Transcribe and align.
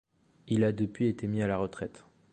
Il 0.47 0.63
a 0.63 0.71
depuis 0.71 1.05
été 1.05 1.27
mis 1.27 1.43
à 1.43 1.47
la 1.47 1.57
retraite. 1.59 2.05